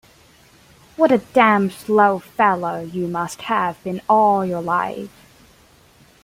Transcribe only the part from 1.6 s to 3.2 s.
slow fellow you